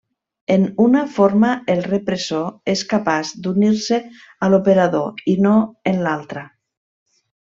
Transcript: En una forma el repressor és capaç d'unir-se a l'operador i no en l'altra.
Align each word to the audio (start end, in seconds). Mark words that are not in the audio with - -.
En 0.53 0.63
una 0.85 1.01
forma 1.17 1.49
el 1.73 1.83
repressor 1.91 2.71
és 2.73 2.81
capaç 2.95 3.33
d'unir-se 3.43 3.99
a 4.47 4.53
l'operador 4.55 5.21
i 5.35 5.37
no 5.49 5.53
en 5.93 6.01
l'altra. 6.07 6.45